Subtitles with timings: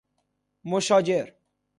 [0.63, 1.33] مشاجر